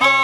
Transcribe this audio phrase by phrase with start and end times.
[0.00, 0.17] あ！